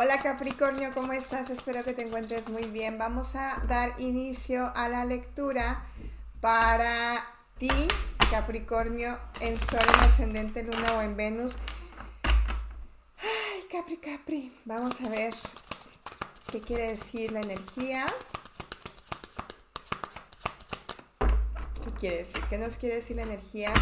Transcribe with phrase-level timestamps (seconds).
[0.00, 1.50] Hola Capricornio, ¿cómo estás?
[1.50, 2.98] Espero que te encuentres muy bien.
[2.98, 5.86] Vamos a dar inicio a la lectura
[6.40, 7.26] para
[7.58, 7.68] ti,
[8.30, 11.56] Capricornio, en Sol, en Ascendente, Luna o en Venus.
[12.22, 14.54] Ay, Capri, Capri.
[14.66, 15.34] Vamos a ver
[16.52, 18.06] qué quiere decir la energía.
[21.82, 22.40] ¿Qué quiere decir?
[22.48, 23.74] ¿Qué nos quiere decir la energía?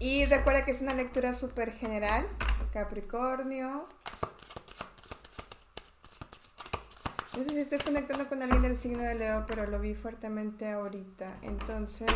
[0.00, 2.26] Y recuerda que es una lectura súper general.
[2.72, 3.84] Capricornio.
[7.36, 10.70] No sé si estás conectando con alguien del signo de Leo, pero lo vi fuertemente
[10.70, 11.38] ahorita.
[11.42, 12.08] Entonces,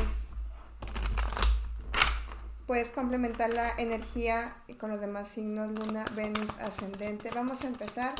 [2.68, 7.30] puedes complementar la energía con los demás signos, Luna, Venus, ascendente.
[7.34, 8.14] Vamos a empezar.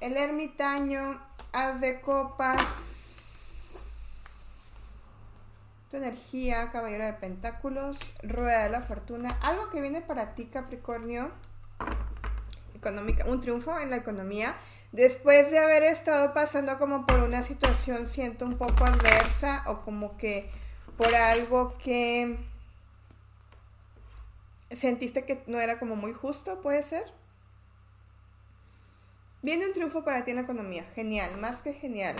[0.00, 1.20] El ermitaño,
[1.52, 2.68] haz de copas.
[5.90, 9.36] Tu energía, caballero de pentáculos, rueda de la fortuna.
[9.42, 11.32] Algo que viene para ti, Capricornio
[13.26, 14.54] un triunfo en la economía,
[14.92, 20.16] después de haber estado pasando como por una situación, siento un poco adversa o como
[20.16, 20.50] que
[20.96, 22.36] por algo que
[24.76, 27.04] sentiste que no era como muy justo, puede ser.
[29.42, 32.16] Viene un triunfo para ti en la economía, genial, más que genial.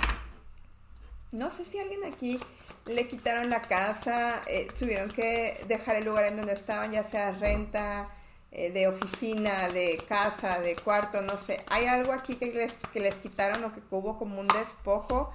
[1.32, 2.38] No sé si alguien aquí
[2.86, 7.32] le quitaron la casa, eh, tuvieron que dejar el lugar en donde estaban, ya sea
[7.32, 8.08] renta,
[8.54, 11.64] eh, de oficina, de casa, de cuarto, no sé.
[11.68, 15.32] Hay algo aquí que les, que les quitaron o que hubo como un despojo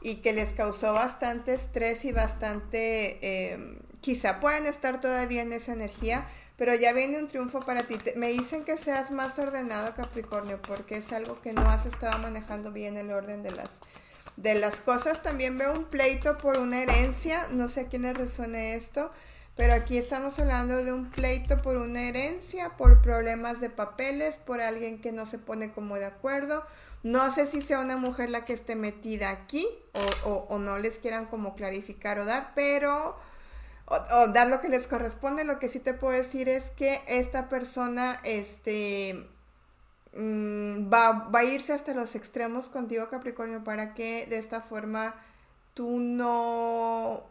[0.00, 3.52] y que les causó bastante estrés y bastante...
[3.52, 6.26] Em, quizá pueden estar todavía en esa energía,
[6.56, 7.98] pero ya viene un triunfo para ti.
[8.16, 12.72] me dicen que seas más ordenado, Capricornio, porque es algo que no has estado manejando
[12.72, 13.80] bien el orden de las,
[14.36, 15.22] de las cosas.
[15.22, 19.10] También veo un pleito por una herencia, no sé a quién le resuene esto,
[19.60, 24.62] pero aquí estamos hablando de un pleito por una herencia, por problemas de papeles, por
[24.62, 26.64] alguien que no se pone como de acuerdo.
[27.02, 29.68] No sé si sea una mujer la que esté metida aquí
[30.24, 33.18] o, no les quieran como clarificar o dar, pero...
[33.84, 35.44] O, dar lo que les corresponde.
[35.44, 39.28] Lo que sí te puedo decir es que esta persona este,
[40.14, 45.16] mm, va, va a irse hasta los extremos contigo, Capricornio, para que de esta forma
[45.74, 47.28] tú no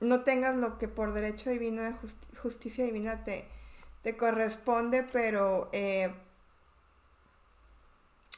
[0.00, 1.94] no tengas lo que por derecho divino de
[2.40, 3.48] justicia divina te,
[4.16, 6.14] corresponde, pero eh,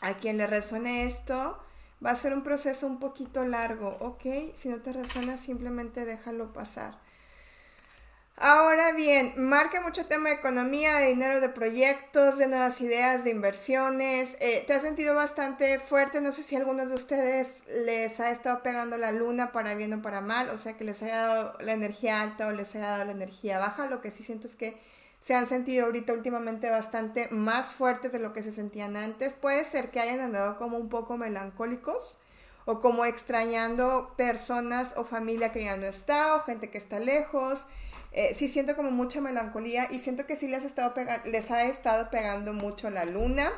[0.01, 1.59] a quien le resuene esto,
[2.05, 4.55] va a ser un proceso un poquito largo, ¿ok?
[4.55, 6.99] Si no te resuena, simplemente déjalo pasar.
[8.41, 13.31] Ahora bien, marca mucho tema de economía, de dinero, de proyectos, de nuevas ideas, de
[13.31, 14.37] inversiones.
[14.38, 16.21] Eh, te has sentido bastante fuerte.
[16.21, 19.93] No sé si a algunos de ustedes les ha estado pegando la luna para bien
[19.94, 20.50] o para mal.
[20.50, 23.59] O sea, que les haya dado la energía alta o les haya dado la energía
[23.59, 23.87] baja.
[23.87, 24.78] Lo que sí siento es que
[25.20, 29.32] se han sentido ahorita últimamente bastante más fuertes de lo que se sentían antes.
[29.32, 32.19] Puede ser que hayan andado como un poco melancólicos
[32.66, 37.66] o como extrañando personas o familia que ya no está o gente que está lejos.
[38.13, 40.95] Eh, sí siento como mucha melancolía y siento que sí les, ha estado
[41.27, 43.51] les ha estado pegando mucho la luna,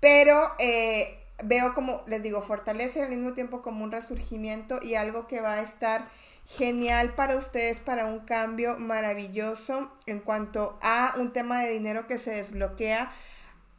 [0.00, 5.26] pero eh, veo como, les digo, fortalece al mismo tiempo como un resurgimiento y algo
[5.26, 6.04] que va a estar
[6.46, 12.18] genial para ustedes para un cambio maravilloso en cuanto a un tema de dinero que
[12.18, 13.12] se desbloquea.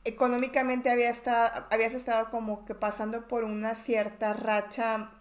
[0.05, 5.11] Económicamente había estado, habías estado como que pasando por una cierta racha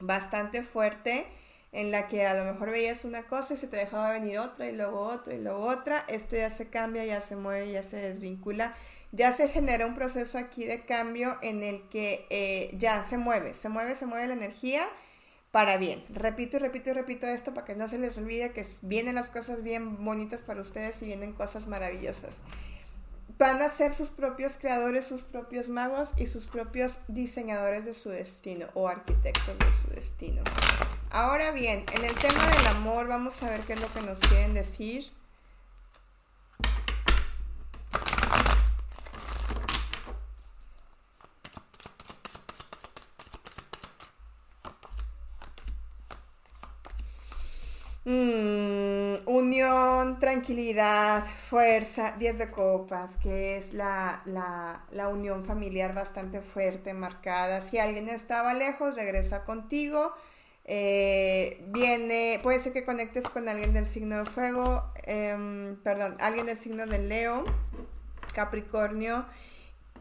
[0.00, 1.26] bastante fuerte
[1.72, 4.68] en la que a lo mejor veías una cosa y se te dejaba venir otra
[4.68, 7.96] y luego otra y luego otra, esto ya se cambia, ya se mueve, ya se
[7.96, 8.74] desvincula,
[9.10, 13.54] ya se genera un proceso aquí de cambio en el que eh, ya se mueve,
[13.54, 14.86] se mueve, se mueve la energía
[15.50, 16.04] para bien.
[16.10, 19.30] Repito y repito y repito esto para que no se les olvide que vienen las
[19.30, 22.36] cosas bien bonitas para ustedes y vienen cosas maravillosas.
[23.42, 28.08] Van a ser sus propios creadores, sus propios magos y sus propios diseñadores de su
[28.08, 30.44] destino o arquitectos de su destino.
[31.10, 34.20] Ahora bien, en el tema del amor vamos a ver qué es lo que nos
[34.20, 35.10] quieren decir.
[50.18, 57.60] Tranquilidad, fuerza, 10 de copas, que es la, la, unión familiar bastante fuerte, marcada.
[57.60, 60.12] Si alguien estaba lejos, regresa contigo.
[60.64, 66.46] Eh, viene, puede ser que conectes con alguien del signo de fuego, em, perdón, alguien
[66.46, 67.44] del signo de Leo,
[68.34, 69.26] Capricornio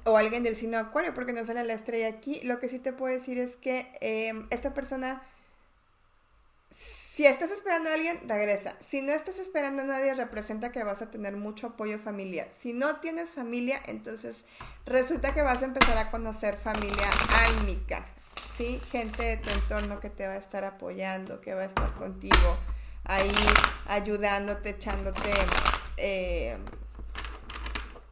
[0.05, 2.41] o alguien del signo de Acuario, porque no sale la estrella aquí.
[2.43, 5.21] Lo que sí te puedo decir es que em, esta persona
[7.21, 8.73] Si estás esperando a alguien, regresa.
[8.81, 12.49] Si no estás esperando a nadie, representa que vas a tener mucho apoyo familiar.
[12.59, 14.45] Si no tienes familia, entonces
[14.87, 17.07] resulta que vas a empezar a conocer familia
[17.45, 18.07] álmica.
[18.57, 18.81] ¿Sí?
[18.89, 22.57] Gente de tu entorno que te va a estar apoyando, que va a estar contigo,
[23.03, 23.29] ahí
[23.85, 25.31] ayudándote, echándote
[25.97, 26.57] eh,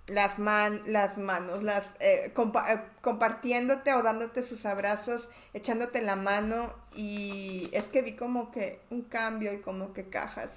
[0.10, 6.74] las, man, las manos, las, eh, eh, compartiéndote o dándote sus abrazos, echándote la mano
[6.96, 10.50] y es que vi como que un cambio y como que cajas,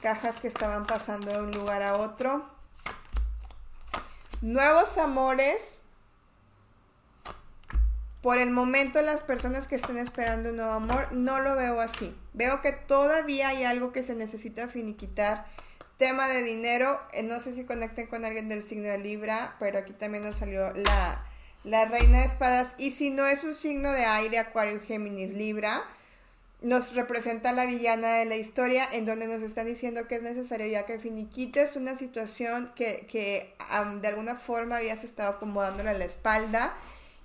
[0.00, 2.48] cajas que estaban pasando de un lugar a otro.
[4.42, 5.80] Nuevos amores.
[8.20, 12.12] Por el momento las personas que estén esperando un nuevo amor no lo veo así.
[12.32, 15.46] Veo que todavía hay algo que se necesita finiquitar
[15.98, 19.78] Tema de dinero, eh, no sé si conecten con alguien del signo de Libra, pero
[19.78, 21.24] aquí también nos salió la,
[21.64, 22.74] la reina de espadas.
[22.76, 25.84] Y si no es un signo de aire, Acuario, Géminis, Libra,
[26.60, 30.66] nos representa la villana de la historia, en donde nos están diciendo que es necesario
[30.66, 33.54] ya que finiquites una situación que, que
[34.00, 36.74] de alguna forma habías estado acomodándole a la espalda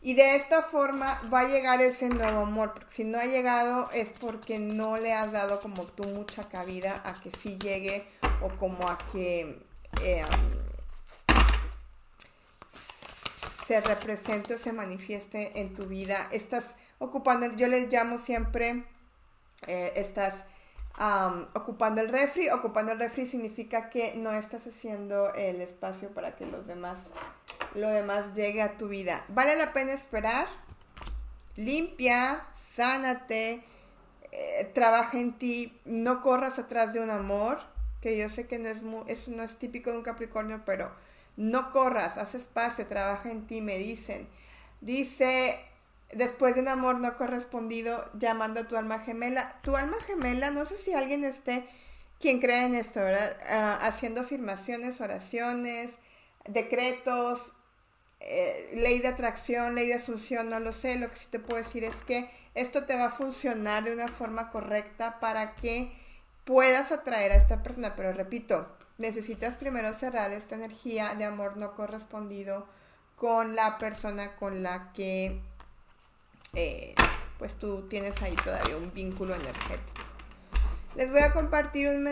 [0.01, 3.89] y de esta forma va a llegar ese nuevo amor, porque si no ha llegado
[3.93, 8.07] es porque no le has dado como tú mucha cabida a que sí llegue
[8.41, 9.61] o como a que
[10.01, 10.23] eh,
[13.67, 16.27] se represente o se manifieste en tu vida.
[16.31, 18.83] Estás ocupando, yo les llamo siempre,
[19.67, 19.93] eh,
[21.53, 22.49] ocupando el refri.
[22.49, 27.07] Ocupando el refri significa que no estás haciendo el espacio para que los demás,
[27.75, 29.25] lo demás llegue a tu vida.
[29.29, 30.47] Vale la pena esperar.
[31.55, 33.63] Limpia, sánate,
[34.31, 37.59] eh, trabaja en ti, no corras atrás de un amor,
[38.01, 40.91] que yo sé que no es, eso no es típico de un Capricornio, pero
[41.35, 44.29] no corras, haz espacio, trabaja en ti, me dicen.
[44.79, 45.59] Dice
[46.13, 49.59] después de un amor no correspondido, llamando a tu alma gemela.
[49.61, 51.67] Tu alma gemela, no sé si alguien esté,
[52.19, 53.37] quien cree en esto, ¿verdad?
[53.49, 55.95] Ah, haciendo afirmaciones, oraciones,
[56.45, 57.53] decretos,
[58.19, 60.97] eh, ley de atracción, ley de asunción, no lo sé.
[60.97, 64.07] Lo que sí te puedo decir es que esto te va a funcionar de una
[64.07, 65.91] forma correcta para que
[66.45, 67.95] puedas atraer a esta persona.
[67.95, 72.67] Pero repito, necesitas primero cerrar esta energía de amor no correspondido
[73.15, 75.41] con la persona con la que
[76.53, 76.95] eh,
[77.37, 80.01] pues tú tienes ahí todavía un vínculo energético.
[80.95, 82.03] Les voy a compartir un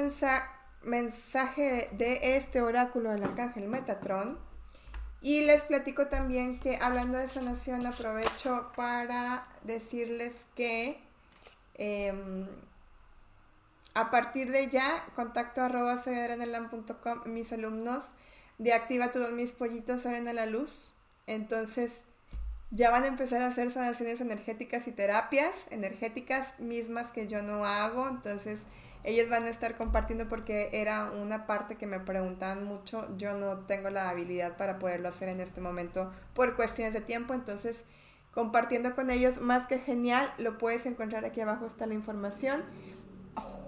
[0.84, 4.40] mensaje de este oráculo del arcángel Metatron.
[5.22, 10.98] Y les platico también que hablando de sanación aprovecho para decirles que
[11.74, 12.48] em,
[13.94, 16.02] a partir de ya, contacto arroba
[17.26, 18.06] mis alumnos
[18.60, 20.94] de Activa todos mis pollitos salen a la luz.
[21.28, 22.02] Entonces
[22.72, 27.66] ya van a empezar a hacer sanaciones energéticas y terapias energéticas mismas que yo no
[27.66, 28.08] hago.
[28.08, 28.62] Entonces,
[29.04, 33.08] ellos van a estar compartiendo porque era una parte que me preguntaban mucho.
[33.18, 37.34] Yo no tengo la habilidad para poderlo hacer en este momento por cuestiones de tiempo.
[37.34, 37.84] Entonces,
[38.34, 42.64] compartiendo con ellos, más que genial, lo puedes encontrar aquí abajo está la información.
[43.36, 43.66] Oh.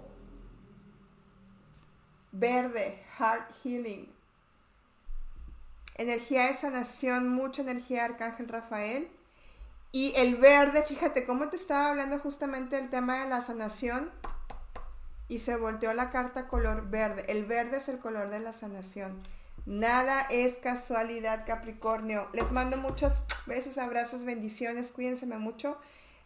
[2.33, 4.20] Verde, Heart Healing
[6.01, 9.09] energía de sanación, mucha energía Arcángel Rafael.
[9.91, 14.09] Y el verde, fíjate cómo te estaba hablando justamente del tema de la sanación.
[15.27, 17.25] Y se volteó la carta color verde.
[17.27, 19.21] El verde es el color de la sanación.
[19.65, 22.27] Nada es casualidad, Capricornio.
[22.33, 24.91] Les mando muchos besos, abrazos, bendiciones.
[24.91, 25.77] Cuídense mucho.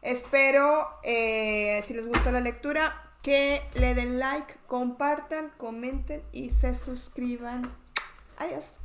[0.01, 6.75] Espero, eh, si les gustó la lectura, que le den like, compartan, comenten y se
[6.75, 7.75] suscriban.
[8.37, 8.79] Adiós.